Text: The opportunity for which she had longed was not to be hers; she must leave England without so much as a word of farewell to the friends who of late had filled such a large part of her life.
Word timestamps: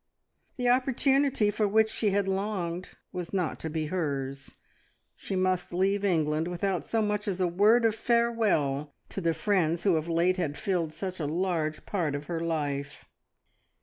The 0.57 0.67
opportunity 0.67 1.51
for 1.51 1.67
which 1.67 1.91
she 1.91 2.09
had 2.09 2.27
longed 2.27 2.93
was 3.11 3.31
not 3.31 3.59
to 3.59 3.69
be 3.69 3.85
hers; 3.93 4.55
she 5.15 5.35
must 5.35 5.71
leave 5.71 6.03
England 6.03 6.47
without 6.47 6.83
so 6.83 7.03
much 7.03 7.27
as 7.27 7.39
a 7.39 7.45
word 7.47 7.85
of 7.85 7.93
farewell 7.93 8.95
to 9.09 9.21
the 9.21 9.35
friends 9.35 9.83
who 9.83 9.97
of 9.97 10.09
late 10.09 10.37
had 10.37 10.57
filled 10.57 10.91
such 10.91 11.19
a 11.19 11.27
large 11.27 11.85
part 11.85 12.15
of 12.15 12.25
her 12.25 12.39
life. 12.39 13.05